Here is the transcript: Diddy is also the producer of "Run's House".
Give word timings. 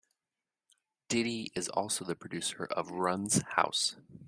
Diddy 1.09 1.51
is 1.53 1.69
also 1.69 2.03
the 2.03 2.15
producer 2.15 2.65
of 2.65 2.89
"Run's 2.89 3.43
House". 3.49 3.97